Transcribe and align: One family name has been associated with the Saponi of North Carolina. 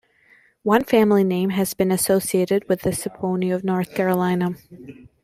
One 0.63 0.83
family 0.83 1.23
name 1.23 1.51
has 1.51 1.75
been 1.75 1.91
associated 1.91 2.67
with 2.67 2.81
the 2.81 2.89
Saponi 2.89 3.53
of 3.53 3.63
North 3.63 3.93
Carolina. 3.93 4.55